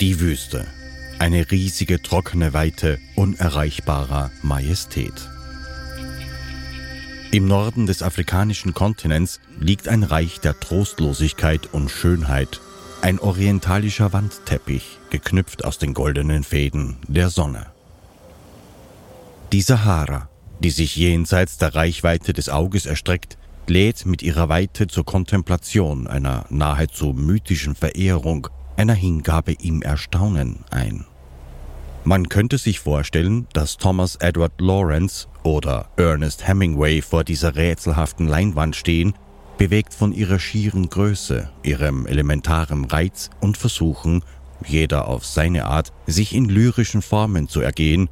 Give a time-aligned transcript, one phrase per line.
[0.00, 0.64] Die Wüste.
[1.18, 5.28] Eine riesige trockene Weite unerreichbarer Majestät.
[7.32, 12.60] Im Norden des afrikanischen Kontinents liegt ein Reich der Trostlosigkeit und Schönheit,
[13.02, 17.66] ein orientalischer Wandteppich, geknüpft aus den goldenen Fäden der Sonne.
[19.50, 20.28] Die Sahara,
[20.60, 23.36] die sich jenseits der Reichweite des Auges erstreckt,
[23.66, 31.04] lädt mit ihrer Weite zur Kontemplation einer nahezu mythischen Verehrung, einer Hingabe im Erstaunen ein.
[32.04, 38.76] Man könnte sich vorstellen, dass Thomas Edward Lawrence oder Ernest Hemingway vor dieser rätselhaften Leinwand
[38.76, 39.14] stehen,
[39.58, 44.22] bewegt von ihrer schieren Größe, ihrem elementaren Reiz und versuchen,
[44.64, 48.08] jeder auf seine Art, sich in lyrischen Formen zu ergehen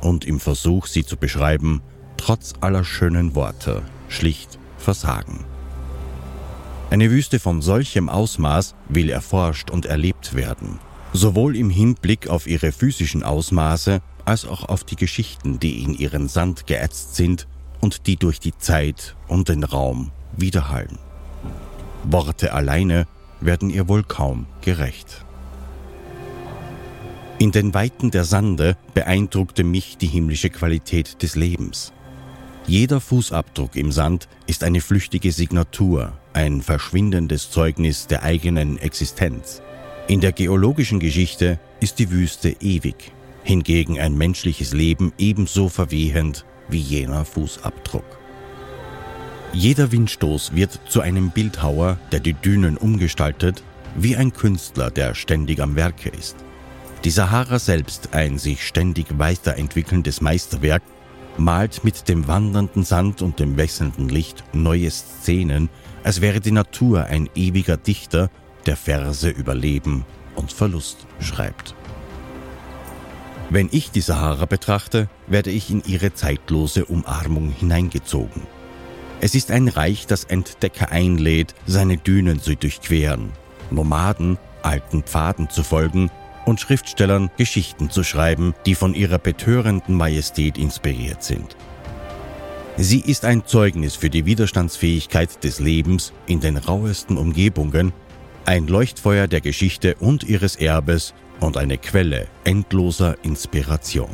[0.00, 1.82] und im Versuch, sie zu beschreiben,
[2.16, 5.44] trotz aller schönen Worte, schlicht versagen.
[6.90, 10.78] Eine Wüste von solchem Ausmaß will erforscht und erlebt werden
[11.16, 16.28] sowohl im Hinblick auf ihre physischen Ausmaße als auch auf die Geschichten, die in ihren
[16.28, 17.46] Sand geätzt sind
[17.80, 20.98] und die durch die Zeit und den Raum widerhallen.
[22.04, 23.06] Worte alleine
[23.40, 25.24] werden ihr wohl kaum gerecht.
[27.38, 31.92] In den Weiten der Sande beeindruckte mich die himmlische Qualität des Lebens.
[32.66, 39.62] Jeder Fußabdruck im Sand ist eine flüchtige Signatur, ein verschwindendes Zeugnis der eigenen Existenz.
[40.06, 43.12] In der geologischen Geschichte ist die Wüste ewig,
[43.42, 48.04] hingegen ein menschliches Leben ebenso verwehend wie jener Fußabdruck.
[49.54, 53.62] Jeder Windstoß wird zu einem Bildhauer, der die Dünen umgestaltet,
[53.96, 56.36] wie ein Künstler, der ständig am Werke ist.
[57.04, 60.82] Die Sahara selbst, ein sich ständig weiterentwickelndes Meisterwerk,
[61.38, 65.70] malt mit dem wandernden Sand und dem wechselnden Licht neue Szenen,
[66.06, 68.30] als wäre die Natur ein ewiger Dichter
[68.64, 70.04] der Verse über Leben
[70.36, 71.74] und Verlust schreibt.
[73.50, 78.42] Wenn ich die Sahara betrachte, werde ich in ihre zeitlose Umarmung hineingezogen.
[79.20, 83.32] Es ist ein Reich, das Entdecker einlädt, seine Dünen zu durchqueren,
[83.72, 86.12] Nomaden alten Pfaden zu folgen
[86.44, 91.56] und Schriftstellern Geschichten zu schreiben, die von ihrer betörenden Majestät inspiriert sind.
[92.78, 97.94] Sie ist ein Zeugnis für die Widerstandsfähigkeit des Lebens in den rauesten Umgebungen
[98.44, 104.10] ein Leuchtfeuer der Geschichte und ihres Erbes und eine Quelle endloser Inspiration.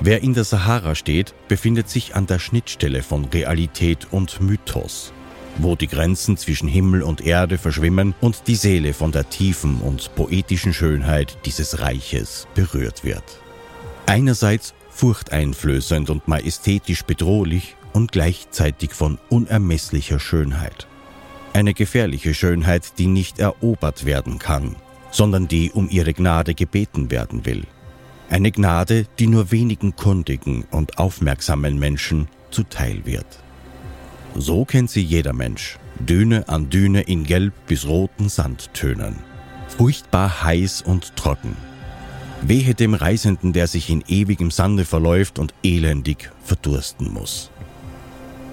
[0.00, 5.12] Wer in der Sahara steht, befindet sich an der Schnittstelle von Realität und Mythos,
[5.58, 10.14] wo die Grenzen zwischen Himmel und Erde verschwimmen und die Seele von der tiefen und
[10.14, 13.24] poetischen Schönheit dieses Reiches berührt wird.
[14.06, 20.86] Einerseits furchteinflößend und majestätisch bedrohlich und gleichzeitig von unermesslicher Schönheit.
[21.52, 24.76] Eine gefährliche Schönheit, die nicht erobert werden kann,
[25.10, 27.64] sondern die um ihre Gnade gebeten werden will.
[28.30, 33.26] Eine Gnade, die nur wenigen kundigen und aufmerksamen Menschen zuteil wird.
[34.36, 39.16] So kennt sie jeder Mensch, Düne an Düne in gelb bis roten Sandtönen.
[39.66, 41.56] Furchtbar heiß und trocken.
[42.44, 47.50] Wehe dem Reisenden, der sich in ewigem Sande verläuft und elendig verdursten muss.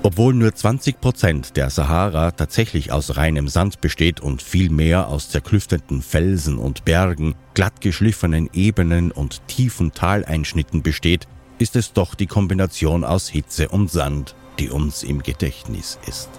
[0.03, 5.29] Obwohl nur 20 Prozent der Sahara tatsächlich aus reinem Sand besteht und viel mehr aus
[5.29, 12.27] zerklüfteten Felsen und Bergen, glatt geschliffenen Ebenen und tiefen Taleinschnitten besteht, ist es doch die
[12.27, 16.29] Kombination aus Hitze und Sand, die uns im Gedächtnis ist.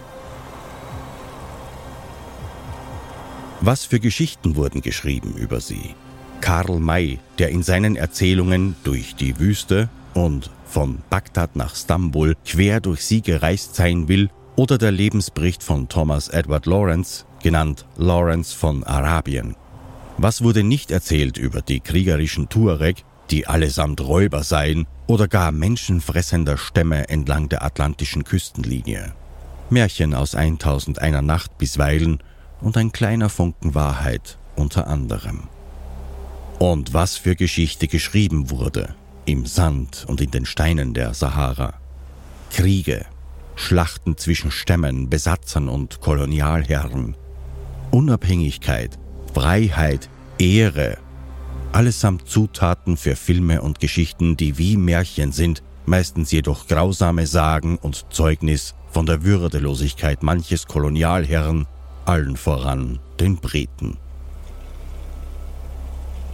[3.60, 5.94] Was für Geschichten wurden geschrieben über sie?
[6.41, 12.81] Karl May, der in seinen Erzählungen durch die Wüste und von Bagdad nach Stambul quer
[12.81, 18.84] durch sie gereist sein will, oder der Lebensbericht von Thomas Edward Lawrence, genannt Lawrence von
[18.84, 19.56] Arabien.
[20.19, 26.59] Was wurde nicht erzählt über die kriegerischen Tuareg, die allesamt Räuber seien oder gar menschenfressender
[26.59, 29.15] Stämme entlang der atlantischen Küstenlinie?
[29.71, 32.19] Märchen aus 1001 Nacht bisweilen
[32.60, 35.48] und ein kleiner Funken Wahrheit unter anderem.
[36.60, 41.72] Und was für Geschichte geschrieben wurde, im Sand und in den Steinen der Sahara.
[42.51, 43.07] Kriege,
[43.57, 47.16] Schlachten zwischen Stämmen, Besatzern und Kolonialherren,
[47.91, 48.98] Unabhängigkeit,
[49.33, 50.98] Freiheit, Ehre,
[51.72, 58.04] allesamt Zutaten für Filme und Geschichten, die wie Märchen sind, meistens jedoch grausame Sagen und
[58.10, 61.66] Zeugnis von der Würdelosigkeit manches Kolonialherren,
[62.04, 63.97] allen voran den Briten.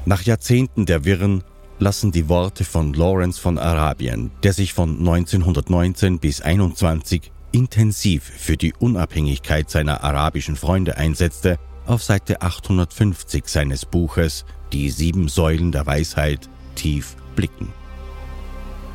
[0.08, 1.42] Nach Jahrzehnten der Wirren
[1.80, 8.56] lassen die Worte von Lawrence von Arabien, der sich von 1919 bis 21 intensiv für
[8.56, 15.86] die Unabhängigkeit seiner arabischen Freunde einsetzte, auf Seite 850 seines Buches Die sieben Säulen der
[15.86, 17.72] Weisheit tief blicken.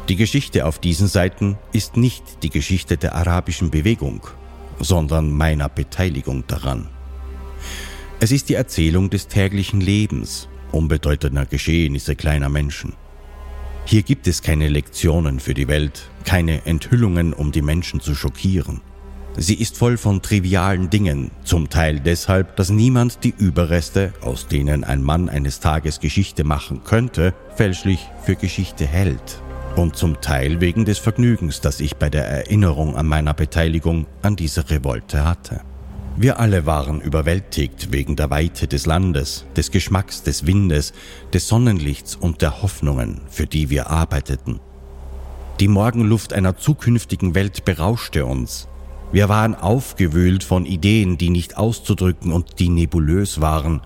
[0.08, 4.28] Die Geschichte auf diesen Seiten ist nicht die Geschichte der arabischen Bewegung,
[4.80, 6.88] sondern meiner Beteiligung daran.
[8.22, 12.94] Es ist die Erzählung des täglichen Lebens, unbedeutender Geschehnisse kleiner Menschen.
[13.86, 18.82] Hier gibt es keine Lektionen für die Welt, keine Enthüllungen, um die Menschen zu schockieren.
[19.38, 24.84] Sie ist voll von trivialen Dingen, zum Teil deshalb, dass niemand die Überreste, aus denen
[24.84, 29.42] ein Mann eines Tages Geschichte machen könnte, fälschlich für Geschichte hält.
[29.78, 34.36] Und zum Teil wegen des Vergnügens, das ich bei der Erinnerung an meiner Beteiligung an
[34.36, 35.62] diese Revolte hatte.
[36.18, 40.94] Wir alle waren überwältigt wegen der Weite des Landes, des Geschmacks des Windes,
[41.34, 44.60] des Sonnenlichts und der Hoffnungen, für die wir arbeiteten.
[45.60, 48.68] Die Morgenluft einer zukünftigen Welt berauschte uns.
[49.12, 53.82] Wir waren aufgewühlt von Ideen, die nicht auszudrücken und die nebulös waren,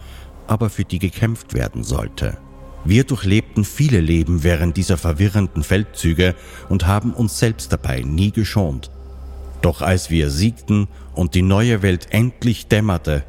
[0.48, 2.38] aber für die gekämpft werden sollte.
[2.86, 6.36] Wir durchlebten viele Leben während dieser verwirrenden Feldzüge
[6.70, 8.92] und haben uns selbst dabei nie geschont.
[9.62, 13.24] Doch als wir siegten und die neue Welt endlich dämmerte,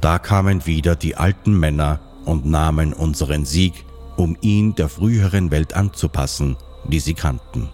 [0.00, 3.84] da kamen wieder die alten Männer und nahmen unseren Sieg,
[4.16, 6.56] um ihn der früheren Welt anzupassen,
[6.88, 7.68] die sie kannten.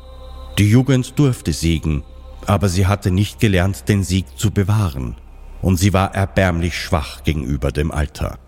[0.58, 2.02] Die Jugend durfte siegen,
[2.46, 5.16] aber sie hatte nicht gelernt, den Sieg zu bewahren,
[5.62, 8.38] und sie war erbärmlich schwach gegenüber dem Alter.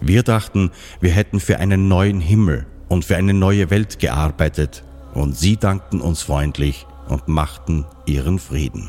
[0.00, 4.84] Wir dachten, wir hätten für einen neuen Himmel und für eine neue Welt gearbeitet,
[5.14, 8.88] und sie dankten uns freundlich und machten ihren Frieden.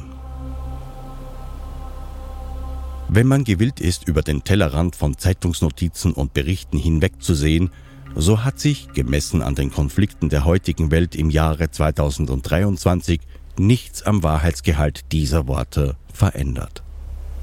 [3.10, 7.70] Wenn man gewillt ist, über den Tellerrand von Zeitungsnotizen und Berichten hinwegzusehen,
[8.16, 13.22] so hat sich, gemessen an den Konflikten der heutigen Welt im Jahre 2023,
[13.58, 16.84] nichts am Wahrheitsgehalt dieser Worte verändert.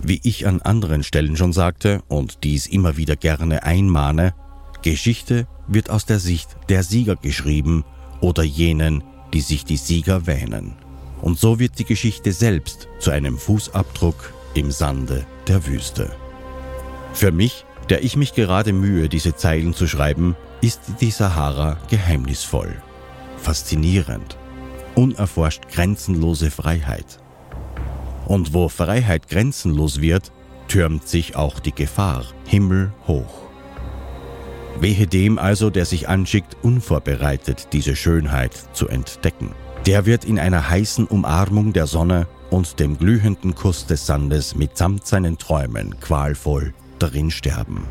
[0.03, 4.35] Wie ich an anderen Stellen schon sagte und dies immer wieder gerne einmahne,
[4.83, 7.85] Geschichte wird aus der Sicht der Sieger geschrieben
[8.21, 10.75] oder jenen, die sich die Sieger wähnen.
[11.21, 16.15] Und so wird die Geschichte selbst zu einem Fußabdruck im Sande der Wüste.
[17.13, 22.75] Für mich, der ich mich gerade mühe, diese Zeilen zu schreiben, ist die Sahara geheimnisvoll,
[23.37, 24.37] faszinierend,
[24.95, 27.21] unerforscht grenzenlose Freiheit.
[28.27, 30.33] Und wo Freiheit grenzenlos wird,
[30.69, 33.44] türmt sich auch die Gefahr himmelhoch.
[34.81, 39.51] Wehe dem also, der sich anschickt, unvorbereitet diese Schönheit zu entdecken.
[39.87, 45.07] Der wird in einer heißen Umarmung der Sonne und dem glühenden Kuss des Sandes mitsamt
[45.07, 47.85] seinen Träumen qualvoll darin sterben.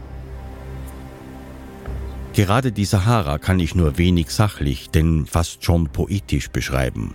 [2.33, 7.13] Gerade die Sahara kann ich nur wenig sachlich, denn fast schon poetisch beschreiben.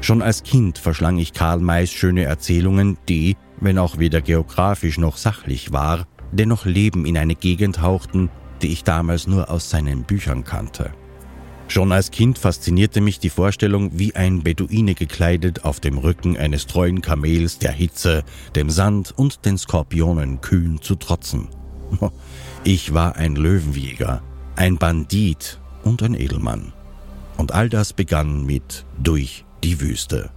[0.00, 5.18] Schon als Kind verschlang ich Karl Mays schöne Erzählungen, die, wenn auch weder geografisch noch
[5.18, 8.28] sachlich war, dennoch Leben in eine Gegend hauchten,
[8.62, 10.92] die ich damals nur aus seinen Büchern kannte.
[11.68, 16.66] Schon als Kind faszinierte mich die Vorstellung, wie ein Beduine gekleidet auf dem Rücken eines
[16.66, 18.22] treuen Kamels der Hitze,
[18.54, 21.48] dem Sand und den Skorpionen kühn zu trotzen.
[22.64, 24.22] Ich war ein Löwenjäger,
[24.56, 26.72] ein Bandit und ein Edelmann.
[27.36, 30.30] Und all das begann mit Durch die Wüste.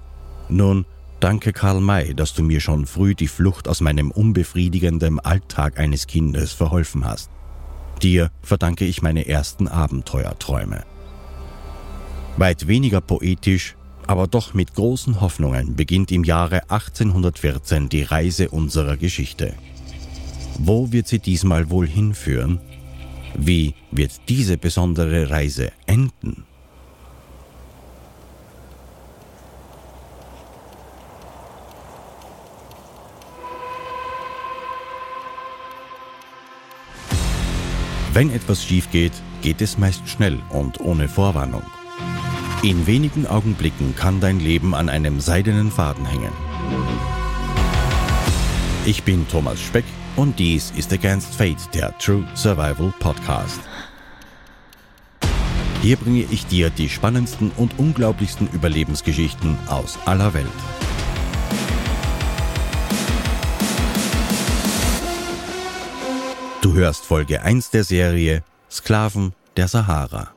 [0.48, 0.86] Nun,
[1.20, 6.06] danke Karl May, dass du mir schon früh die Flucht aus meinem unbefriedigenden Alltag eines
[6.06, 7.32] Kindes verholfen hast.
[8.02, 10.84] Dir verdanke ich meine ersten Abenteuerträume.
[12.38, 13.76] Weit weniger poetisch,
[14.08, 19.54] aber doch mit großen Hoffnungen beginnt im Jahre 1814 die Reise unserer Geschichte.
[20.58, 22.60] Wo wird sie diesmal wohl hinführen?
[23.36, 26.46] Wie wird diese besondere Reise enden?
[38.20, 41.64] Wenn etwas schief geht, geht es meist schnell und ohne Vorwarnung.
[42.64, 46.34] In wenigen Augenblicken kann dein Leben an einem seidenen Faden hängen.
[48.86, 49.86] Ich bin Thomas Speck
[50.18, 53.62] und dies ist Against Fate, der True Survival Podcast.
[55.82, 60.48] Hier bringe ich dir die spannendsten und unglaublichsten Überlebensgeschichten aus aller Welt.
[66.62, 70.32] Du hörst Folge 1 der Serie Sklaven der Sahara.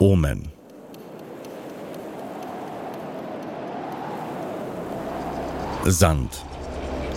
[0.00, 0.48] Omen.
[5.84, 6.44] Sand.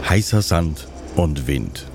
[0.07, 1.88] Heißer Sand und Wind.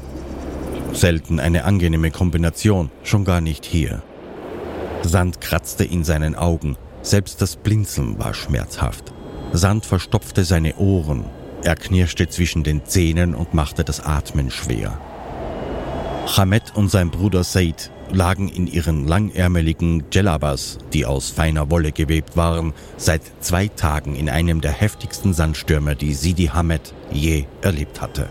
[0.92, 4.02] Selten eine angenehme Kombination, schon gar nicht hier.
[5.02, 9.12] Sand kratzte in seinen Augen, selbst das Blinzeln war schmerzhaft.
[9.52, 11.26] Sand verstopfte seine Ohren,
[11.62, 14.98] er knirschte zwischen den Zähnen und machte das Atmen schwer.
[16.26, 22.36] Hamed und sein Bruder Said lagen in ihren langärmeligen Djellabas, die aus feiner Wolle gewebt
[22.36, 28.28] waren, seit zwei Tagen in einem der heftigsten Sandstürme, die Sidi Hamed je erlebt hatte.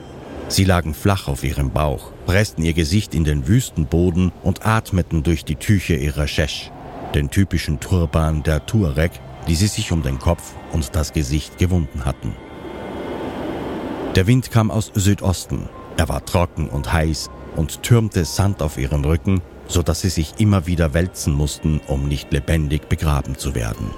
[0.47, 5.45] Sie lagen flach auf ihrem Bauch, pressten ihr Gesicht in den Wüstenboden und atmeten durch
[5.45, 6.71] die Tücher ihrer Shesh,
[7.13, 9.11] den typischen Turban der Tuareg,
[9.47, 12.35] die sie sich um den Kopf und das Gesicht gewunden hatten.
[14.15, 15.69] Der Wind kam aus Südosten.
[15.97, 20.33] Er war trocken und heiß und türmte Sand auf ihren Rücken, so dass sie sich
[20.39, 23.91] immer wieder wälzen mussten, um nicht lebendig begraben zu werden.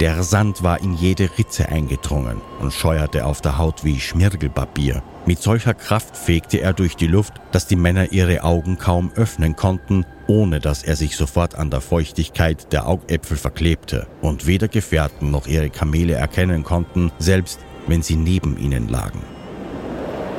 [0.00, 5.04] Der Sand war in jede Ritze eingedrungen und scheuerte auf der Haut wie Schmirgelpapier.
[5.24, 9.54] Mit solcher Kraft fegte er durch die Luft, dass die Männer ihre Augen kaum öffnen
[9.54, 15.30] konnten, ohne dass er sich sofort an der Feuchtigkeit der Augäpfel verklebte und weder Gefährten
[15.30, 19.20] noch ihre Kamele erkennen konnten, selbst wenn sie neben ihnen lagen.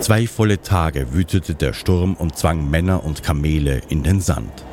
[0.05, 4.63] Zwei volle Tage wütete der Sturm und zwang Männer und Kamele in den Sand.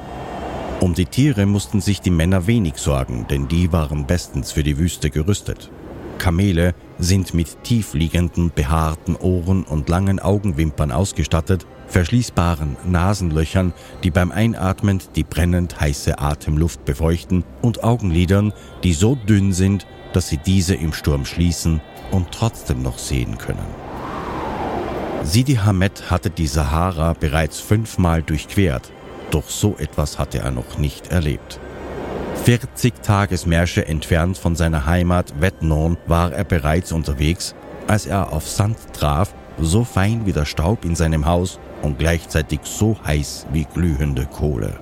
[0.79, 4.77] Um die Tiere mussten sich die Männer wenig sorgen, denn die waren bestens für die
[4.77, 5.71] Wüste gerüstet.
[6.19, 13.73] Kamele sind mit tiefliegenden, behaarten Ohren und langen Augenwimpern ausgestattet, verschließbaren Nasenlöchern,
[14.03, 18.53] die beim Einatmen die brennend heiße Atemluft befeuchten, und Augenlidern,
[18.85, 23.82] die so dünn sind, dass sie diese im Sturm schließen und trotzdem noch sehen können.
[25.25, 28.91] Sidi Hamed hatte die Sahara bereits fünfmal durchquert,
[29.31, 31.61] doch so etwas hatte er noch nicht erlebt.
[32.45, 37.55] 40 Tagesmärsche entfernt von seiner Heimat Vetnon war er bereits unterwegs,
[37.87, 42.61] als er auf Sand traf, so fein wie der Staub in seinem Haus und gleichzeitig
[42.65, 44.81] so heiß wie glühende Kohle.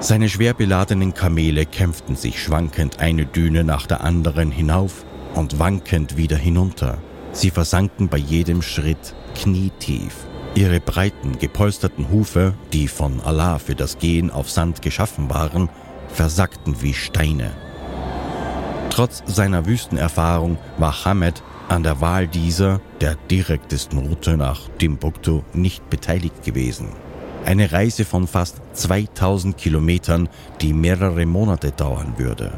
[0.00, 6.18] Seine schwer beladenen Kamele kämpften sich schwankend eine Düne nach der anderen hinauf und wankend
[6.18, 6.98] wieder hinunter.
[7.32, 10.14] Sie versanken bei jedem Schritt knietief.
[10.54, 15.68] Ihre breiten, gepolsterten Hufe, die von Allah für das Gehen auf Sand geschaffen waren,
[16.08, 17.52] versackten wie Steine.
[18.90, 25.88] Trotz seiner Wüstenerfahrung war Hamed an der Wahl dieser, der direktesten Route nach Timbuktu, nicht
[25.88, 26.88] beteiligt gewesen.
[27.44, 30.28] Eine Reise von fast 2000 Kilometern,
[30.60, 32.52] die mehrere Monate dauern würde.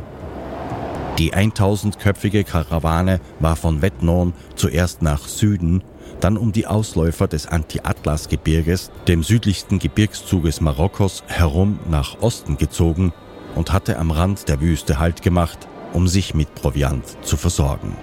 [1.19, 5.83] Die 1000-köpfige Karawane war von Vetnon zuerst nach Süden
[6.23, 13.13] dann um die Ausläufer des Anti-Atlas-Gebirges, dem südlichsten Gebirgszuges Marokkos, herum nach Osten gezogen
[13.55, 17.97] und hatte am Rand der Wüste Halt gemacht, um sich mit Proviant zu versorgen.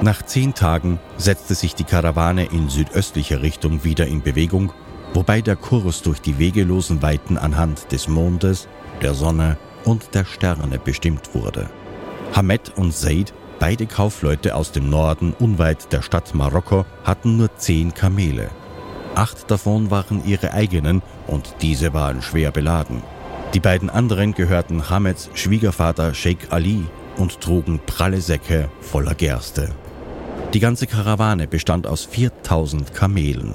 [0.00, 4.72] Nach zehn Tagen setzte sich die Karawane in südöstlicher Richtung wieder in Bewegung,
[5.14, 8.68] wobei der Kurs durch die wegelosen Weiten anhand des Mondes,
[9.00, 11.68] der Sonne und der Sterne bestimmt wurde.
[12.32, 17.94] Hamed und Said Beide Kaufleute aus dem Norden unweit der Stadt Marokko hatten nur zehn
[17.94, 18.50] Kamele.
[19.14, 23.02] Acht davon waren ihre eigenen und diese waren schwer beladen.
[23.54, 26.84] Die beiden anderen gehörten Hameds Schwiegervater Sheikh Ali
[27.18, 29.68] und trugen pralle Säcke voller Gerste.
[30.54, 33.54] Die ganze Karawane bestand aus 4000 Kamelen,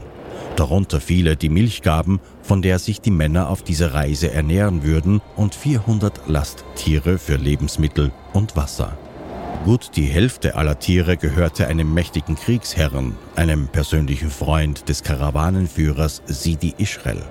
[0.55, 5.22] darunter viele, die Milch gaben, von der sich die Männer auf dieser Reise ernähren würden,
[5.36, 8.98] und 400 Lasttiere für Lebensmittel und Wasser.
[9.66, 16.74] Gut die Hälfte aller Tiere gehörte einem mächtigen Kriegsherrn, einem persönlichen Freund des Karawanenführers Sidi
[16.77, 17.22] Israel.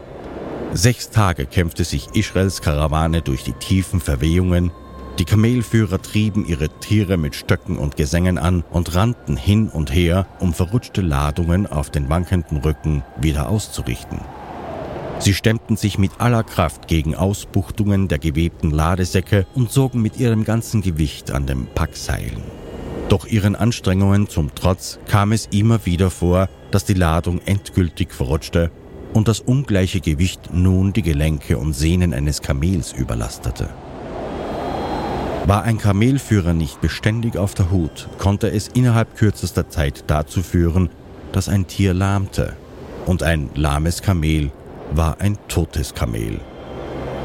[0.75, 4.71] Sechs Tage kämpfte sich Israels Karawane durch die tiefen Verwehungen.
[5.19, 10.27] Die Kamelführer trieben ihre Tiere mit Stöcken und Gesängen an und rannten hin und her,
[10.39, 14.21] um verrutschte Ladungen auf den wankenden Rücken wieder auszurichten.
[15.19, 20.45] Sie stemmten sich mit aller Kraft gegen Ausbuchtungen der gewebten Ladesäcke und sogen mit ihrem
[20.45, 22.43] ganzen Gewicht an den Packseilen.
[23.09, 28.71] Doch ihren Anstrengungen zum Trotz kam es immer wieder vor, dass die Ladung endgültig verrutschte
[29.15, 33.69] und das ungleiche Gewicht nun die Gelenke und Sehnen eines Kamels überlastete.
[35.47, 40.91] War ein Kamelführer nicht beständig auf der Hut, konnte es innerhalb kürzester Zeit dazu führen,
[41.31, 42.55] dass ein Tier lahmte
[43.07, 44.51] und ein lahmes Kamel
[44.93, 46.41] war ein totes Kamel.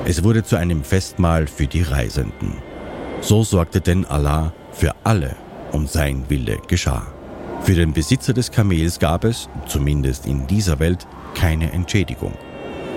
[0.05, 2.55] Es wurde zu einem Festmahl für die Reisenden.
[3.21, 5.35] So sorgte denn Allah für alle
[5.71, 7.07] und sein Wille geschah.
[7.61, 12.33] Für den Besitzer des Kamels gab es, zumindest in dieser Welt, keine Entschädigung.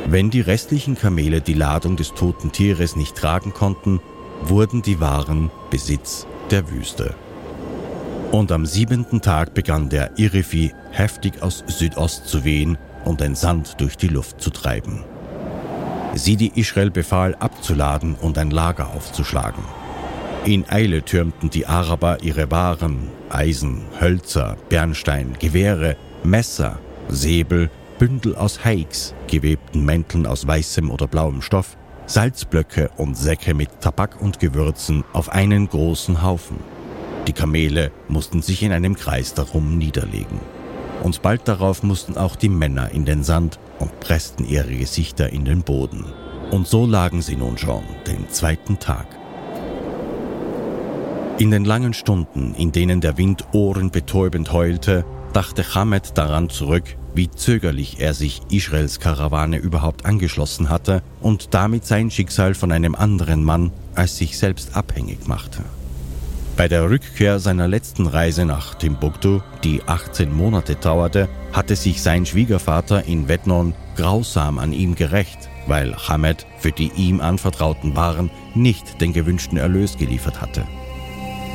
[0.06, 4.00] Wenn die restlichen Kamele die Ladung des toten Tieres nicht tragen konnten,
[4.42, 7.14] wurden die Waren Besitz der Wüste.
[8.32, 13.80] Und am siebenten Tag begann der Irifi heftig aus Südost zu wehen und den Sand
[13.80, 15.04] durch die Luft zu treiben.
[16.14, 19.64] Sidi Israel befahl abzuladen und ein Lager aufzuschlagen.
[20.44, 28.64] In Eile türmten die Araber ihre Waren, Eisen, Hölzer, Bernstein, Gewehre, Messer, Säbel, Bündel aus
[28.64, 35.04] Haiks, gewebten Mänteln aus weißem oder blauem Stoff, Salzblöcke und Säcke mit Tabak und Gewürzen
[35.12, 36.58] auf einen großen Haufen.
[37.26, 40.40] Die Kamele mussten sich in einem Kreis darum niederlegen.
[41.04, 45.44] Und bald darauf mussten auch die Männer in den Sand und pressten ihre Gesichter in
[45.44, 46.06] den Boden.
[46.50, 49.06] Und so lagen sie nun schon den zweiten Tag.
[51.36, 57.30] In den langen Stunden, in denen der Wind ohrenbetäubend heulte, dachte Hamed daran zurück, wie
[57.30, 63.44] zögerlich er sich Israels Karawane überhaupt angeschlossen hatte und damit sein Schicksal von einem anderen
[63.44, 65.64] Mann als sich selbst abhängig machte.
[66.56, 72.26] Bei der Rückkehr seiner letzten Reise nach Timbuktu, die 18 Monate dauerte, hatte sich sein
[72.26, 79.00] Schwiegervater in Vetnon grausam an ihm gerecht, weil Hamed für die ihm anvertrauten Waren nicht
[79.00, 80.64] den gewünschten Erlös geliefert hatte.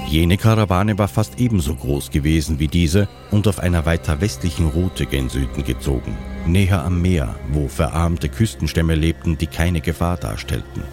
[0.09, 5.05] Jene Karawane war fast ebenso groß gewesen wie diese und auf einer weiter westlichen Route
[5.05, 10.83] gen Süden gezogen, näher am Meer, wo verarmte Küstenstämme lebten, die keine Gefahr darstellten.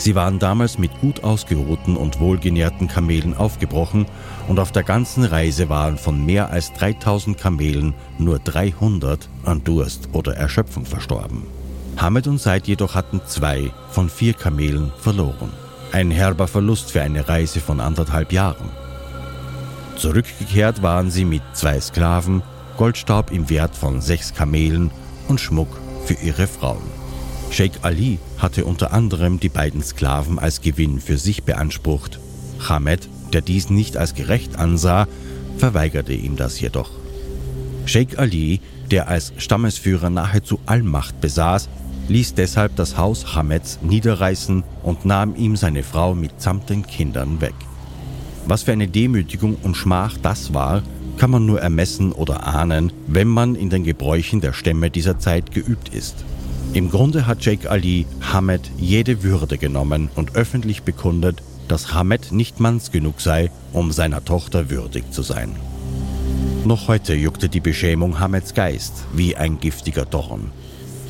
[0.00, 4.06] Sie waren damals mit gut ausgeruhten und wohlgenährten Kamelen aufgebrochen
[4.48, 10.08] und auf der ganzen Reise waren von mehr als 3000 Kamelen nur 300 an Durst
[10.12, 11.42] oder Erschöpfung verstorben.
[11.98, 15.52] Hamed und Said jedoch hatten zwei von vier Kamelen verloren.
[15.92, 18.70] Ein herber Verlust für eine Reise von anderthalb Jahren.
[19.96, 22.42] Zurückgekehrt waren sie mit zwei Sklaven,
[22.78, 24.90] Goldstaub im Wert von sechs Kamelen
[25.28, 25.68] und Schmuck
[26.06, 26.99] für ihre Frauen.
[27.50, 32.20] Sheikh Ali hatte unter anderem die beiden Sklaven als Gewinn für sich beansprucht.
[32.60, 35.08] Hamed, der dies nicht als gerecht ansah,
[35.58, 36.90] verweigerte ihm das jedoch.
[37.86, 41.68] Sheikh Ali, der als Stammesführer nahezu Allmacht besaß,
[42.08, 47.54] ließ deshalb das Haus Hameds niederreißen und nahm ihm seine Frau mitsamt den Kindern weg.
[48.46, 50.82] Was für eine Demütigung und Schmach das war,
[51.18, 55.52] kann man nur ermessen oder ahnen, wenn man in den Gebräuchen der Stämme dieser Zeit
[55.52, 56.24] geübt ist.
[56.72, 62.60] Im Grunde hat Sheikh Ali Hamed jede Würde genommen und öffentlich bekundet, dass Hamed nicht
[62.60, 65.56] manns genug sei, um seiner Tochter würdig zu sein.
[66.64, 70.52] Noch heute juckte die Beschämung Hameds Geist wie ein giftiger Dorn.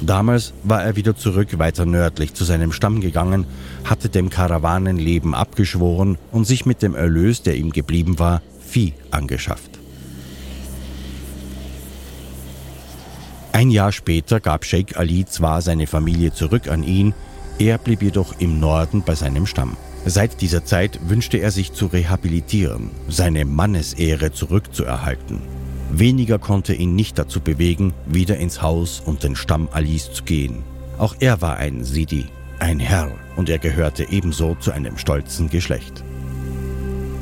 [0.01, 3.45] Damals war er wieder zurück weiter nördlich zu seinem Stamm gegangen,
[3.85, 9.80] hatte dem Karawanenleben abgeschworen und sich mit dem Erlös, der ihm geblieben war, Vieh angeschafft.
[13.61, 17.13] Ein Jahr später gab Sheikh Ali zwar seine Familie zurück an ihn,
[17.59, 19.77] er blieb jedoch im Norden bei seinem Stamm.
[20.07, 25.43] Seit dieser Zeit wünschte er sich zu rehabilitieren, seine Mannesehre zurückzuerhalten.
[25.93, 30.63] Weniger konnte ihn nicht dazu bewegen, wieder ins Haus und den Stamm Alis zu gehen.
[30.97, 32.29] Auch er war ein Sidi,
[32.61, 36.03] ein Herr, und er gehörte ebenso zu einem stolzen Geschlecht.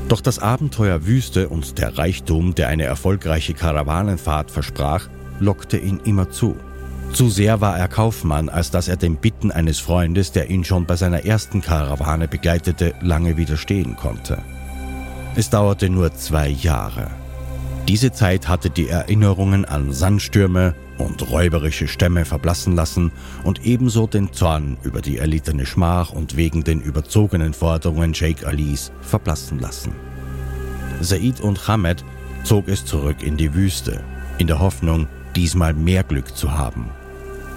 [0.06, 5.08] Doch das Abenteuer Wüste und der Reichtum, der eine erfolgreiche Karawanenfahrt versprach,
[5.40, 6.56] lockte ihn immer zu.
[7.12, 10.84] Zu sehr war er Kaufmann, als dass er den Bitten eines Freundes, der ihn schon
[10.84, 14.42] bei seiner ersten Karawane begleitete, lange widerstehen konnte.
[15.34, 17.08] Es dauerte nur zwei Jahre.
[17.88, 23.12] Diese Zeit hatte die Erinnerungen an Sandstürme und räuberische Stämme verblassen lassen
[23.44, 28.92] und ebenso den Zorn über die erlittene Schmach und wegen den überzogenen Forderungen Sheikh Alis
[29.00, 29.92] verblassen lassen.
[31.00, 32.04] Said und Hamed
[32.44, 34.04] zog es zurück in die Wüste,
[34.36, 35.06] in der Hoffnung,
[35.38, 36.90] diesmal mehr Glück zu haben.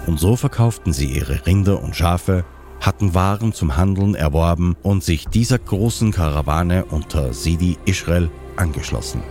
[0.06, 2.44] Und so verkauften sie ihre Rinder und Schafe,
[2.80, 9.22] hatten Waren zum Handeln erworben und sich dieser großen Karawane unter Sidi Israel angeschlossen.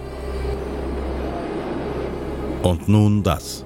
[2.62, 3.66] Und nun das.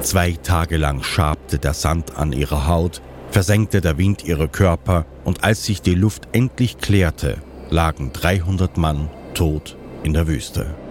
[0.00, 5.42] Zwei Tage lang schabte der Sand an ihrer Haut, versenkte der Wind ihre Körper und
[5.42, 7.38] als sich die Luft endlich klärte,
[7.70, 10.85] lagen 300 Mann tot in der Wüste.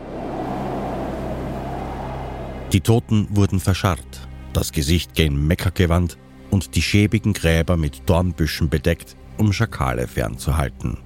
[2.75, 6.17] Die Toten wurden verscharrt, das Gesicht gen Mekka gewandt
[6.51, 10.97] und die schäbigen Gräber mit Dornbüschen bedeckt, um Schakale fernzuhalten.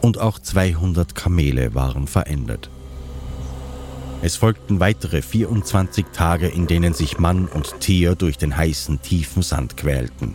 [0.00, 2.70] Und auch 200 Kamele waren verendet.
[4.22, 9.42] Es folgten weitere 24 Tage, in denen sich Mann und Tier durch den heißen, tiefen
[9.42, 10.32] Sand quälten.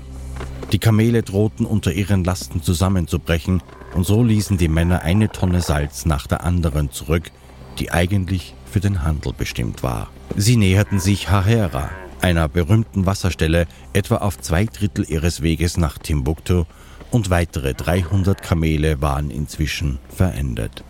[0.71, 3.63] Die Kamele drohten unter ihren Lasten zusammenzubrechen,
[3.95, 7.31] und so ließen die Männer eine Tonne Salz nach der anderen zurück,
[7.79, 10.09] die eigentlich für den Handel bestimmt war.
[10.35, 11.89] Sie näherten sich Hahera,
[12.21, 16.65] einer berühmten Wasserstelle, etwa auf zwei Drittel ihres Weges nach Timbuktu,
[17.11, 20.83] und weitere 300 Kamele waren inzwischen verendet.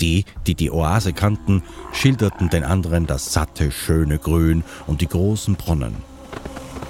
[0.00, 1.62] Die, die die Oase kannten,
[1.92, 5.94] schilderten den anderen das satte, schöne Grün und die großen Brunnen.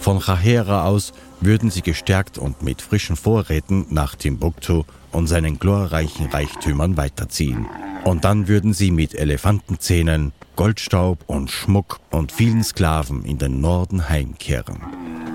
[0.01, 6.27] Von Chahera aus würden sie gestärkt und mit frischen Vorräten nach Timbuktu und seinen glorreichen
[6.27, 7.67] Reichtümern weiterziehen.
[8.05, 14.09] Und dann würden sie mit Elefantenzähnen Goldstaub und Schmuck und vielen Sklaven in den Norden
[14.09, 14.81] heimkehren.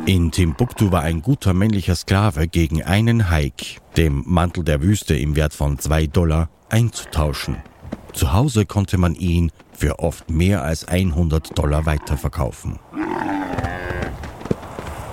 [0.06, 5.36] In Timbuktu war ein guter männlicher Sklave gegen einen Haik, dem Mantel der Wüste im
[5.36, 7.58] Wert von zwei Dollar, einzutauschen.
[8.14, 12.80] Zu Hause konnte man ihn für oft mehr als 100 Dollar weiterverkaufen.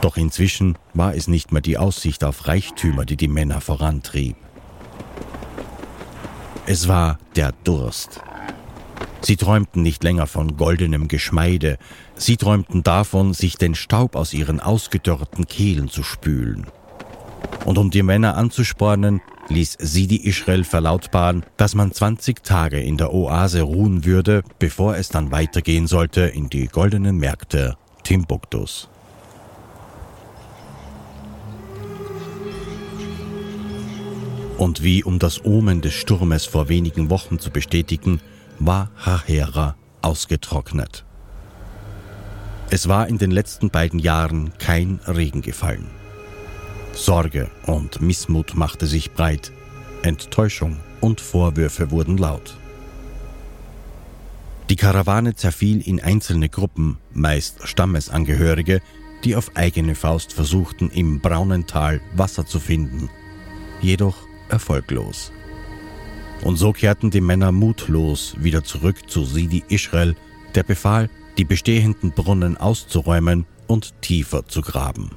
[0.00, 4.36] Doch inzwischen war es nicht mehr die Aussicht auf Reichtümer, die die Männer vorantrieb.
[6.66, 8.20] Es war der Durst.
[9.24, 11.78] Sie träumten nicht länger von goldenem Geschmeide,
[12.14, 16.66] sie träumten davon, sich den Staub aus ihren ausgedörrten Kehlen zu spülen.
[17.64, 23.14] Und um die Männer anzuspornen, ließ Sidi Israel verlautbaren, dass man 20 Tage in der
[23.14, 28.90] Oase ruhen würde, bevor es dann weitergehen sollte in die goldenen Märkte Timbuktus.
[34.58, 38.20] Und wie um das Omen des Sturmes vor wenigen Wochen zu bestätigen,
[38.58, 41.04] war Hahera ausgetrocknet.
[42.70, 45.86] Es war in den letzten beiden Jahren kein Regen gefallen.
[46.92, 49.52] Sorge und Missmut machte sich breit,
[50.02, 52.56] Enttäuschung und Vorwürfe wurden laut.
[54.70, 58.80] Die Karawane zerfiel in einzelne Gruppen, meist Stammesangehörige,
[59.24, 63.10] die auf eigene Faust versuchten, im braunen Tal Wasser zu finden,
[63.80, 64.16] jedoch
[64.48, 65.32] erfolglos.
[66.44, 70.14] Und so kehrten die Männer mutlos wieder zurück zu Sidi Israel,
[70.54, 75.10] der befahl, die bestehenden Brunnen auszuräumen und tiefer zu graben.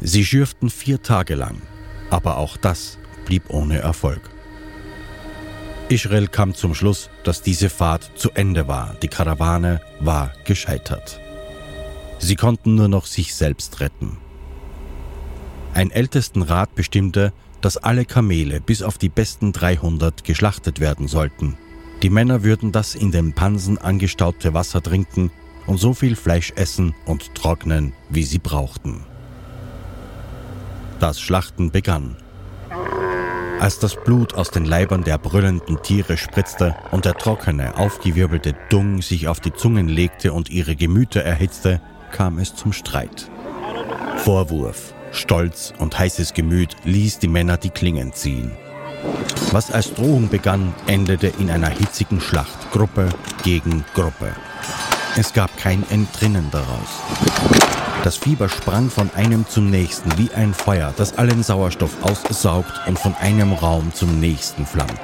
[0.00, 1.60] Sie schürften vier Tage lang,
[2.10, 4.30] aber auch das blieb ohne Erfolg.
[5.88, 11.20] Israel kam zum Schluss, dass diese Fahrt zu Ende war, die Karawane war gescheitert.
[12.18, 14.18] Sie konnten nur noch sich selbst retten.
[15.76, 21.58] Ein Ältestenrat bestimmte, dass alle Kamele bis auf die besten 300 geschlachtet werden sollten.
[22.00, 25.30] Die Männer würden das in den Pansen angestaute Wasser trinken
[25.66, 29.04] und so viel Fleisch essen und trocknen, wie sie brauchten.
[30.98, 32.16] Das Schlachten begann.
[33.60, 39.02] Als das Blut aus den Leibern der brüllenden Tiere spritzte und der trockene, aufgewirbelte Dung
[39.02, 43.30] sich auf die Zungen legte und ihre Gemüter erhitzte, kam es zum Streit.
[44.16, 48.52] Vorwurf, Stolz und heißes Gemüt ließ die Männer die Klingen ziehen.
[49.52, 53.08] Was als Drohung begann, endete in einer hitzigen Schlacht, Gruppe
[53.42, 54.34] gegen Gruppe.
[55.16, 56.88] Es gab kein Entrinnen daraus.
[58.04, 62.98] Das Fieber sprang von einem zum nächsten wie ein Feuer, das allen Sauerstoff aussaugt und
[62.98, 65.00] von einem Raum zum nächsten flammt.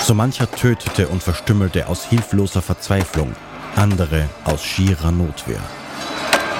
[0.00, 3.34] So mancher tötete und verstümmelte aus hilfloser Verzweiflung,
[3.76, 5.60] andere aus schierer Notwehr.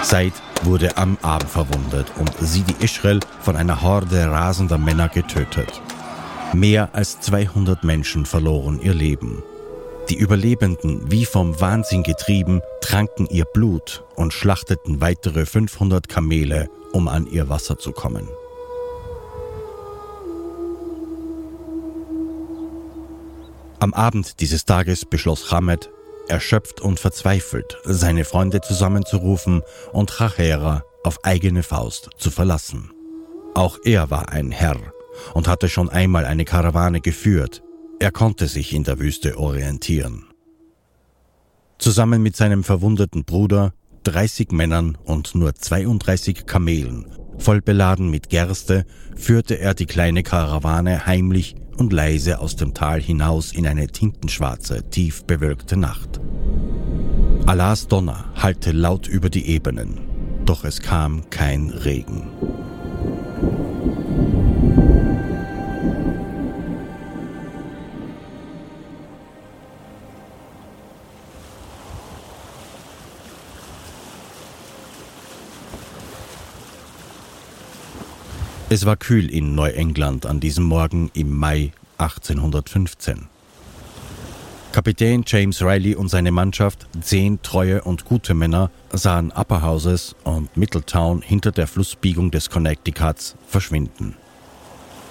[0.03, 5.81] Said wurde am Arm verwundet und Sidi Israel von einer Horde rasender Männer getötet.
[6.53, 9.43] Mehr als 200 Menschen verloren ihr Leben.
[10.11, 17.09] Die Überlebenden, wie vom Wahnsinn getrieben, tranken ihr Blut und schlachteten weitere 500 Kamele, um
[17.09, 18.29] an ihr Wasser zu kommen.
[23.81, 25.91] Am Abend dieses Tages beschloss Hamed,
[26.29, 32.91] erschöpft und verzweifelt, seine Freunde zusammenzurufen und Chachera auf eigene Faust zu verlassen.
[33.55, 34.81] Auch er war ein Herr
[35.33, 37.63] und hatte schon einmal eine Karawane geführt,
[38.01, 40.27] er konnte sich in der Wüste orientieren.
[41.79, 43.73] Zusammen mit seinem verwundeten Bruder,
[44.05, 47.07] 30 Männern und nur 32 Kamelen,
[47.39, 48.85] voll beladen mit Gerste,
[49.17, 54.89] führte er die kleine Karawane heimlich und leise aus dem Tal hinaus in eine tintenschwarze,
[54.91, 56.21] tief bewölkte Nacht.
[57.47, 60.01] Allahs Donner hallte laut über die Ebenen,
[60.47, 62.29] doch es kam kein Regen.
[78.75, 83.29] Es war kühl in Neuengland an diesem Morgen im Mai 1815.
[84.73, 90.57] Kapitän James Riley und seine Mannschaft, zehn treue und gute Männer, sahen Upper Houses und
[90.57, 94.17] Middletown hinter der Flussbiegung des Connecticuts verschwinden.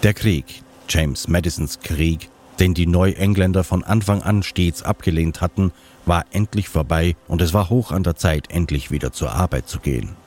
[0.04, 5.71] Der Krieg, James Madisons Krieg, den die Neuengländer von Anfang an stets abgelehnt hatten,
[6.06, 9.80] war endlich vorbei und es war hoch an der Zeit, endlich wieder zur Arbeit zu
[9.80, 10.17] gehen.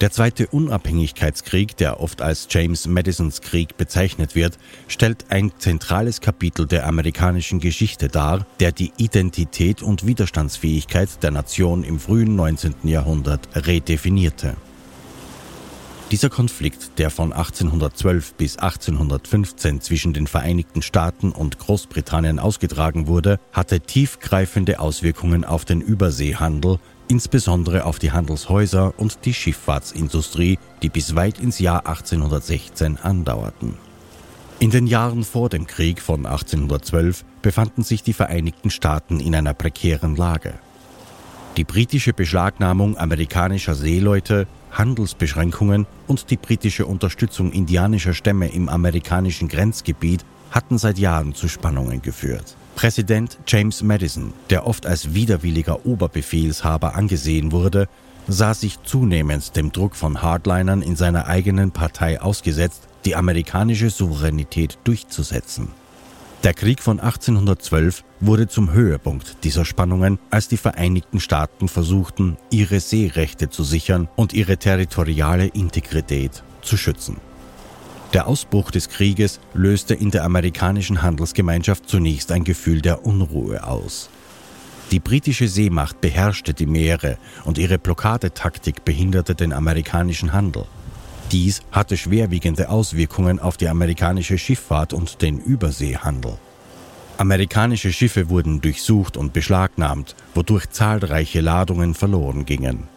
[0.00, 4.58] Der zweite Unabhängigkeitskrieg, der oft als James Madisons Krieg bezeichnet wird,
[4.88, 11.84] stellt ein zentrales Kapitel der amerikanischen Geschichte dar, der die Identität und Widerstandsfähigkeit der Nation
[11.84, 12.76] im frühen 19.
[12.84, 14.56] Jahrhundert redefinierte.
[16.10, 23.38] Dieser Konflikt, der von 1812 bis 1815 zwischen den Vereinigten Staaten und Großbritannien ausgetragen wurde,
[23.52, 31.16] hatte tiefgreifende Auswirkungen auf den Überseehandel, insbesondere auf die Handelshäuser und die Schifffahrtsindustrie, die bis
[31.16, 33.74] weit ins Jahr 1816 andauerten.
[34.60, 39.54] In den Jahren vor dem Krieg von 1812 befanden sich die Vereinigten Staaten in einer
[39.54, 40.54] prekären Lage.
[41.56, 50.24] Die britische Beschlagnahmung amerikanischer Seeleute Handelsbeschränkungen und die britische Unterstützung indianischer Stämme im amerikanischen Grenzgebiet
[50.52, 52.56] hatten seit Jahren zu Spannungen geführt.
[52.80, 57.90] Präsident James Madison, der oft als widerwilliger Oberbefehlshaber angesehen wurde,
[58.26, 64.78] sah sich zunehmend dem Druck von Hardlinern in seiner eigenen Partei ausgesetzt, die amerikanische Souveränität
[64.84, 65.68] durchzusetzen.
[66.42, 72.80] Der Krieg von 1812 wurde zum Höhepunkt dieser Spannungen, als die Vereinigten Staaten versuchten, ihre
[72.80, 77.18] Seerechte zu sichern und ihre territoriale Integrität zu schützen.
[78.12, 84.10] Der Ausbruch des Krieges löste in der amerikanischen Handelsgemeinschaft zunächst ein Gefühl der Unruhe aus.
[84.90, 90.64] Die britische Seemacht beherrschte die Meere und ihre Blockadetaktik behinderte den amerikanischen Handel.
[91.30, 96.38] Dies hatte schwerwiegende Auswirkungen auf die amerikanische Schifffahrt und den Überseehandel.
[97.18, 102.88] Amerikanische Schiffe wurden durchsucht und beschlagnahmt, wodurch zahlreiche Ladungen verloren gingen.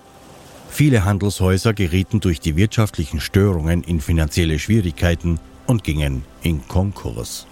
[0.74, 7.46] Viele Handelshäuser gerieten durch die wirtschaftlichen Störungen in finanzielle Schwierigkeiten und gingen in Konkurs.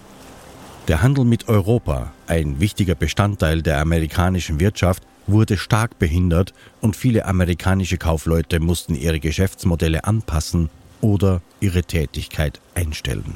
[0.88, 7.24] Der Handel mit Europa, ein wichtiger Bestandteil der amerikanischen Wirtschaft, wurde stark behindert und viele
[7.26, 10.68] amerikanische Kaufleute mussten ihre Geschäftsmodelle anpassen
[11.00, 13.34] oder ihre Tätigkeit einstellen.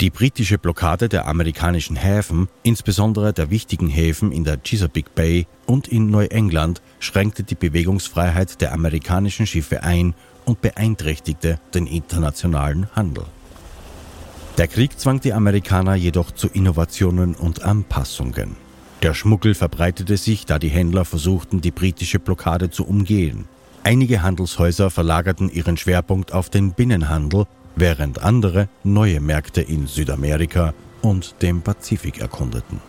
[0.00, 5.88] Die britische Blockade der amerikanischen Häfen, insbesondere der wichtigen Häfen in der Chesapeake Bay und
[5.88, 10.14] in Neuengland, schränkte die Bewegungsfreiheit der amerikanischen Schiffe ein
[10.46, 13.24] und beeinträchtigte den internationalen Handel.
[14.56, 18.56] Der Krieg zwang die Amerikaner jedoch zu Innovationen und Anpassungen.
[19.02, 23.48] Der Schmuggel verbreitete sich, da die Händler versuchten, die britische Blockade zu umgehen.
[23.82, 27.46] Einige Handelshäuser verlagerten ihren Schwerpunkt auf den Binnenhandel,
[27.80, 32.80] während andere neue Märkte in Südamerika und dem Pazifik erkundeten.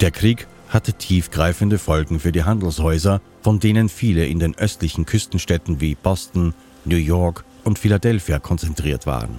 [0.00, 5.80] Der Krieg hatte tiefgreifende Folgen für die Handelshäuser, von denen viele in den östlichen Küstenstädten
[5.80, 9.38] wie Boston, New York und Philadelphia konzentriert waren.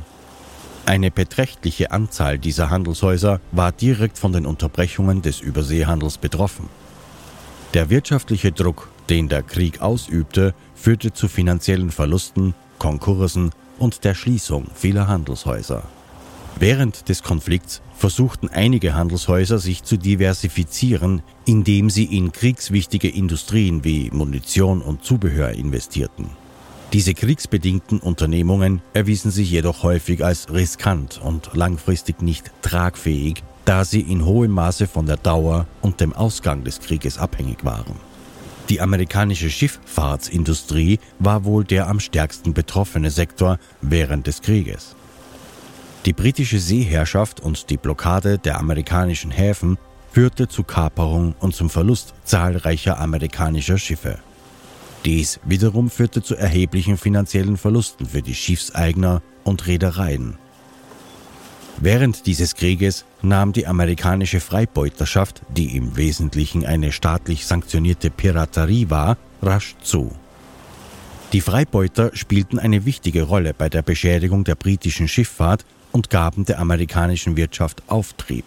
[0.85, 6.67] Eine beträchtliche Anzahl dieser Handelshäuser war direkt von den Unterbrechungen des Überseehandels betroffen.
[7.73, 14.67] Der wirtschaftliche Druck, den der Krieg ausübte, führte zu finanziellen Verlusten, Konkursen und der Schließung
[14.73, 15.83] vieler Handelshäuser.
[16.59, 24.11] Während des Konflikts versuchten einige Handelshäuser sich zu diversifizieren, indem sie in kriegswichtige Industrien wie
[24.11, 26.29] Munition und Zubehör investierten.
[26.93, 34.01] Diese kriegsbedingten Unternehmungen erwiesen sich jedoch häufig als riskant und langfristig nicht tragfähig, da sie
[34.01, 37.95] in hohem Maße von der Dauer und dem Ausgang des Krieges abhängig waren.
[38.69, 44.95] Die amerikanische Schifffahrtsindustrie war wohl der am stärksten betroffene Sektor während des Krieges.
[46.05, 49.77] Die britische Seeherrschaft und die Blockade der amerikanischen Häfen
[50.11, 54.19] führte zu Kaperung und zum Verlust zahlreicher amerikanischer Schiffe.
[55.05, 60.37] Dies wiederum führte zu erheblichen finanziellen Verlusten für die Schiffseigner und Reedereien.
[61.77, 69.17] Während dieses Krieges nahm die amerikanische Freibeuterschaft, die im Wesentlichen eine staatlich sanktionierte Piraterie war,
[69.41, 70.11] rasch zu.
[71.33, 76.59] Die Freibeuter spielten eine wichtige Rolle bei der Beschädigung der britischen Schifffahrt und gaben der
[76.59, 78.45] amerikanischen Wirtschaft Auftrieb.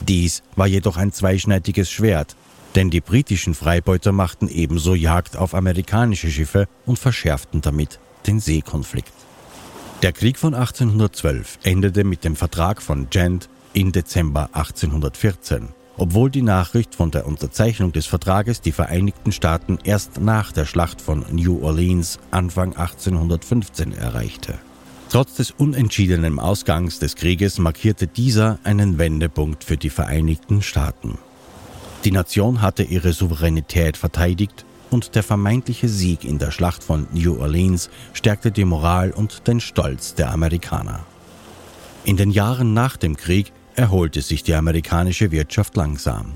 [0.00, 2.36] Dies war jedoch ein zweischneidiges Schwert,
[2.74, 9.12] denn die britischen Freibeuter machten ebenso Jagd auf amerikanische Schiffe und verschärften damit den Seekonflikt.
[10.02, 16.40] Der Krieg von 1812 endete mit dem Vertrag von Gent im Dezember 1814, obwohl die
[16.40, 21.62] Nachricht von der Unterzeichnung des Vertrages die Vereinigten Staaten erst nach der Schlacht von New
[21.62, 24.54] Orleans Anfang 1815 erreichte.
[25.10, 31.18] Trotz des unentschiedenen Ausgangs des Krieges markierte dieser einen Wendepunkt für die Vereinigten Staaten.
[32.04, 37.40] Die Nation hatte ihre Souveränität verteidigt und der vermeintliche Sieg in der Schlacht von New
[37.40, 41.00] Orleans stärkte die Moral und den Stolz der Amerikaner.
[42.04, 46.32] In den Jahren nach dem Krieg erholte sich die amerikanische Wirtschaft langsam.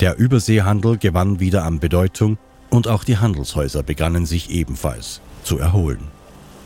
[0.00, 2.38] Der Überseehandel gewann wieder an Bedeutung
[2.70, 6.08] und auch die Handelshäuser begannen sich ebenfalls zu erholen.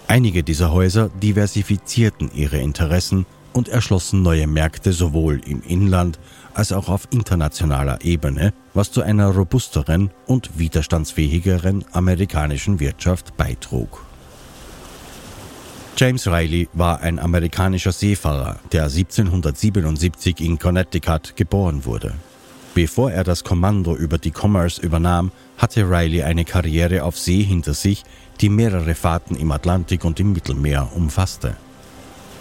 [0.09, 6.19] Einige dieser Häuser diversifizierten ihre Interessen und erschlossen neue Märkte sowohl im Inland
[6.57, 14.07] als auch auf internationaler Ebene, was zu einer robusteren und widerstandsfähigeren amerikanischen Wirtschaft beitrug.
[15.99, 22.15] James Riley war ein amerikanischer Seefahrer, der 1777 in Connecticut geboren wurde.
[22.75, 27.75] Bevor er das Kommando über die Commerce übernahm, hatte Riley eine Karriere auf See hinter
[27.75, 28.03] sich,
[28.41, 31.57] die mehrere Fahrten im Atlantik und im Mittelmeer umfasste.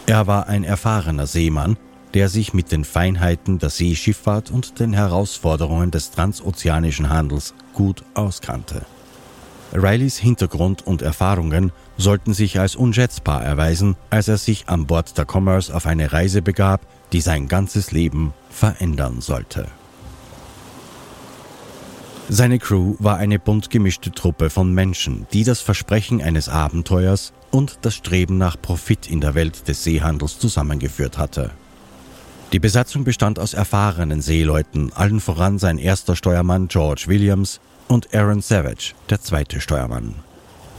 [0.05, 1.77] Er war ein erfahrener Seemann,
[2.15, 8.85] der sich mit den Feinheiten der Seeschifffahrt und den Herausforderungen des transozeanischen Handels gut auskannte.
[9.73, 15.25] Rileys Hintergrund und Erfahrungen sollten sich als unschätzbar erweisen, als er sich an Bord der
[15.29, 19.67] Commerce auf eine Reise begab, die sein ganzes Leben verändern sollte.
[22.29, 27.79] Seine Crew war eine bunt gemischte Truppe von Menschen, die das Versprechen eines Abenteuers und
[27.81, 31.51] das Streben nach Profit in der Welt des Seehandels zusammengeführt hatte.
[32.51, 38.41] Die Besatzung bestand aus erfahrenen Seeleuten, allen voran sein erster Steuermann George Williams und Aaron
[38.41, 40.15] Savage, der zweite Steuermann.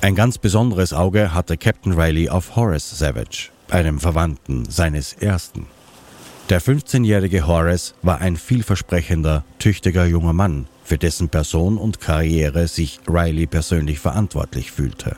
[0.00, 5.66] Ein ganz besonderes Auge hatte Captain Riley auf Horace Savage, einem Verwandten seines ersten.
[6.48, 13.00] Der 15-jährige Horace war ein vielversprechender, tüchtiger junger Mann, für dessen Person und Karriere sich
[13.08, 15.16] Riley persönlich verantwortlich fühlte.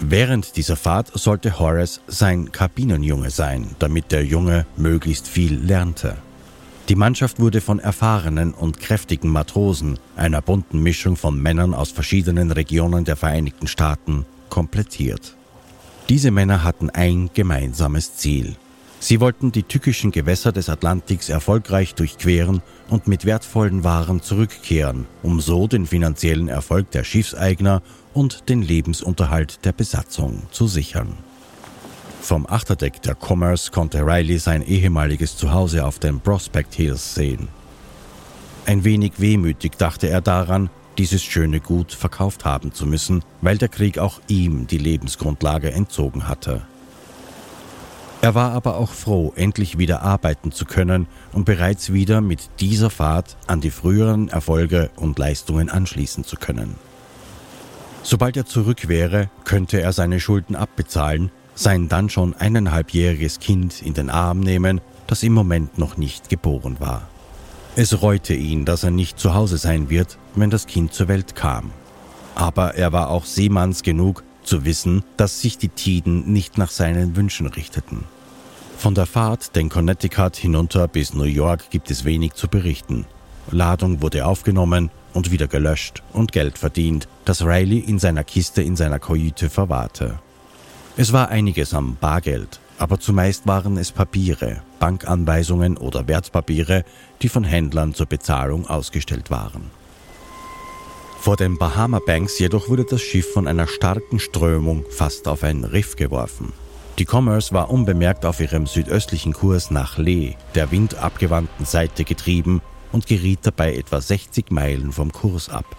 [0.00, 6.16] Während dieser Fahrt sollte Horace sein Kabinenjunge sein, damit der Junge möglichst viel lernte.
[6.88, 12.50] Die Mannschaft wurde von erfahrenen und kräftigen Matrosen, einer bunten Mischung von Männern aus verschiedenen
[12.52, 15.36] Regionen der Vereinigten Staaten, komplettiert.
[16.08, 18.56] Diese Männer hatten ein gemeinsames Ziel.
[19.00, 25.40] Sie wollten die tückischen Gewässer des Atlantiks erfolgreich durchqueren und mit wertvollen Waren zurückkehren, um
[25.40, 27.82] so den finanziellen Erfolg der Schiffseigner
[28.12, 31.14] und den Lebensunterhalt der Besatzung zu sichern.
[32.20, 37.48] Vom Achterdeck der Commerce konnte Riley sein ehemaliges Zuhause auf den Prospect Hills sehen.
[38.66, 43.68] Ein wenig wehmütig dachte er daran, dieses schöne Gut verkauft haben zu müssen, weil der
[43.68, 46.66] Krieg auch ihm die Lebensgrundlage entzogen hatte.
[48.20, 52.90] Er war aber auch froh, endlich wieder arbeiten zu können und bereits wieder mit dieser
[52.90, 56.74] Fahrt an die früheren Erfolge und Leistungen anschließen zu können.
[58.02, 63.94] Sobald er zurück wäre, könnte er seine Schulden abbezahlen, sein dann schon eineinhalbjähriges Kind in
[63.94, 67.08] den Arm nehmen, das im Moment noch nicht geboren war.
[67.76, 71.36] Es reute ihn, dass er nicht zu Hause sein wird, wenn das Kind zur Welt
[71.36, 71.70] kam.
[72.34, 77.14] Aber er war auch Seemanns genug, zu wissen, dass sich die Tiden nicht nach seinen
[77.16, 78.04] Wünschen richteten.
[78.78, 83.06] Von der Fahrt den Connecticut hinunter bis New York gibt es wenig zu berichten.
[83.50, 88.76] Ladung wurde aufgenommen und wieder gelöscht und Geld verdient, das Riley in seiner Kiste in
[88.76, 90.18] seiner Kajüte verwahrte.
[90.96, 96.84] Es war einiges am Bargeld, aber zumeist waren es Papiere, Bankanweisungen oder Wertpapiere,
[97.22, 99.77] die von Händlern zur Bezahlung ausgestellt waren.
[101.20, 105.64] Vor den Bahama Banks jedoch wurde das Schiff von einer starken Strömung fast auf ein
[105.64, 106.52] Riff geworfen.
[106.98, 113.06] Die Commerce war unbemerkt auf ihrem südöstlichen Kurs nach Lee, der windabgewandten Seite getrieben und
[113.06, 115.76] geriet dabei etwa 60 Meilen vom Kurs ab.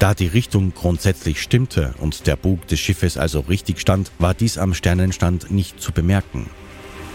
[0.00, 4.58] Da die Richtung grundsätzlich stimmte und der Bug des Schiffes also richtig stand, war dies
[4.58, 6.50] am Sternenstand nicht zu bemerken.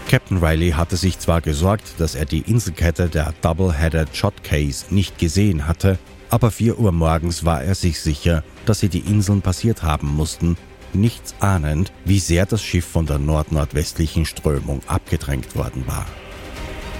[0.08, 5.18] Captain Riley hatte sich zwar gesorgt, dass er die Inselkette der Double-Headed Shot Case nicht
[5.18, 5.98] gesehen hatte,
[6.30, 10.56] aber 4 Uhr morgens war er sich sicher, dass sie die Inseln passiert haben mussten,
[10.92, 16.06] nichts ahnend, wie sehr das Schiff von der nordnordwestlichen Strömung abgedrängt worden war.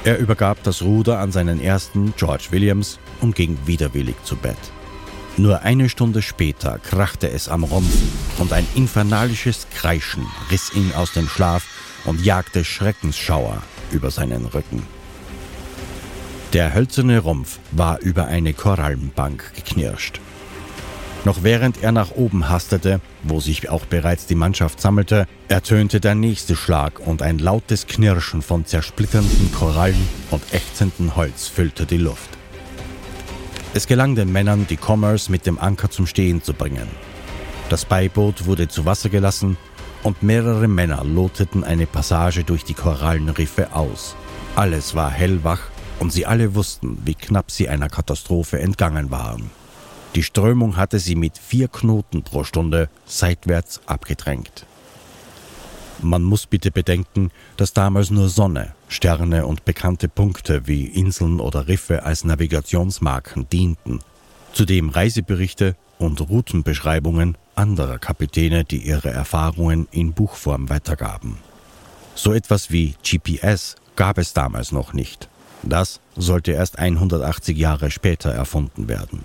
[0.04, 4.56] Er übergab das Ruder an seinen ersten, George Williams, und ging widerwillig zu Bett.
[5.36, 7.94] Nur eine Stunde später krachte es am Rumpf
[8.38, 11.64] und ein infernalisches Kreischen riss ihn aus dem Schlaf
[12.04, 13.62] und jagte Schreckensschauer
[13.92, 14.82] über seinen Rücken.
[16.52, 20.20] Der hölzerne Rumpf war über eine Korallenbank geknirscht.
[21.24, 26.16] Noch während er nach oben hastete, wo sich auch bereits die Mannschaft sammelte, ertönte der
[26.16, 32.30] nächste Schlag und ein lautes Knirschen von zersplitternden Korallen und ächzendem Holz füllte die Luft.
[33.72, 36.88] Es gelang den Männern, die Commerce mit dem Anker zum Stehen zu bringen.
[37.68, 39.56] Das Beiboot wurde zu Wasser gelassen
[40.02, 44.16] und mehrere Männer loteten eine Passage durch die Korallenriffe aus.
[44.56, 45.69] Alles war hellwach
[46.00, 49.50] und sie alle wussten, wie knapp sie einer Katastrophe entgangen waren.
[50.16, 54.66] Die Strömung hatte sie mit vier Knoten pro Stunde seitwärts abgedrängt.
[56.02, 61.68] Man muss bitte bedenken, dass damals nur Sonne, Sterne und bekannte Punkte wie Inseln oder
[61.68, 64.00] Riffe als Navigationsmarken dienten,
[64.52, 71.36] zudem Reiseberichte und Routenbeschreibungen anderer Kapitäne, die ihre Erfahrungen in Buchform weitergaben.
[72.14, 75.28] So etwas wie GPS gab es damals noch nicht.
[75.62, 79.24] Das sollte erst 180 Jahre später erfunden werden.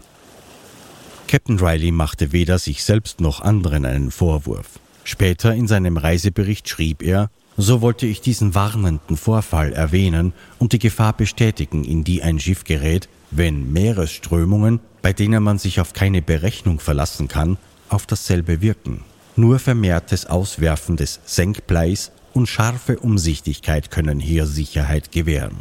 [1.27, 4.79] Captain Riley machte weder sich selbst noch anderen einen Vorwurf.
[5.03, 10.79] Später in seinem Reisebericht schrieb er, so wollte ich diesen warnenden Vorfall erwähnen und die
[10.79, 16.21] Gefahr bestätigen, in die ein Schiff gerät, wenn Meeresströmungen, bei denen man sich auf keine
[16.21, 17.57] Berechnung verlassen kann,
[17.89, 19.03] auf dasselbe wirken.
[19.35, 25.57] Nur vermehrtes Auswerfen des Senkbleis und scharfe Umsichtigkeit können hier Sicherheit gewähren.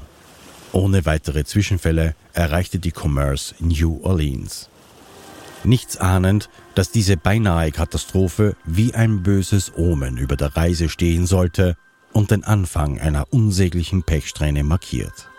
[0.74, 4.68] Ohne weitere Zwischenfälle erreichte die Commerce New Orleans.
[5.62, 11.76] Nichts ahnend, dass diese beinahe Katastrophe wie ein böses Omen über der Reise stehen sollte
[12.12, 15.30] und den Anfang einer unsäglichen Pechsträhne markiert.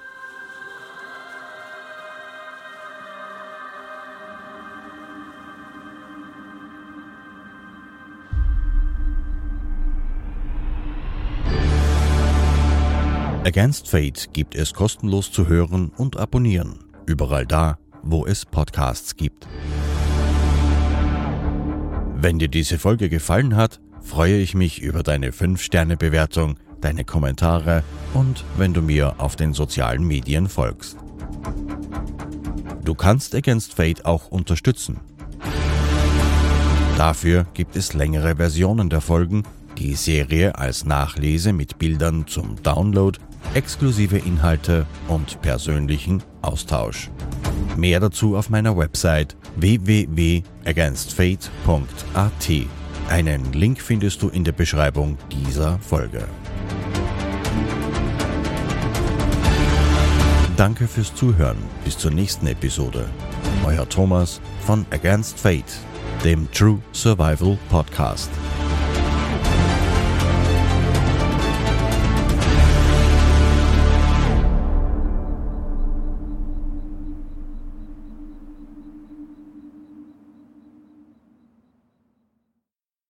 [13.45, 16.79] Against Fate gibt es kostenlos zu hören und abonnieren.
[17.05, 19.47] Überall da, wo es Podcasts gibt.
[22.15, 27.83] Wenn dir diese Folge gefallen hat, freue ich mich über deine 5-Sterne-Bewertung, deine Kommentare
[28.15, 30.97] und wenn du mir auf den sozialen Medien folgst.
[32.83, 34.99] Du kannst Against Fate auch unterstützen.
[36.97, 39.43] Dafür gibt es längere Versionen der Folgen,
[39.77, 43.19] die Serie als Nachlese mit Bildern zum Download
[43.53, 47.09] exklusive Inhalte und persönlichen Austausch.
[47.77, 52.51] Mehr dazu auf meiner Website www.againstfate.at.
[53.09, 56.27] Einen Link findest du in der Beschreibung dieser Folge.
[60.57, 61.57] Danke fürs Zuhören.
[61.83, 63.09] Bis zur nächsten Episode.
[63.65, 65.79] Euer Thomas von Against Fate,
[66.23, 68.29] dem True Survival Podcast.